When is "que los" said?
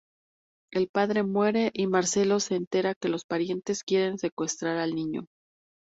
2.95-3.23